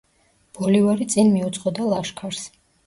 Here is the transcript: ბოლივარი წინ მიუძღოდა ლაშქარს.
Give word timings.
ბოლივარი 0.59 1.09
წინ 1.15 1.31
მიუძღოდა 1.37 1.89
ლაშქარს. 1.95 2.45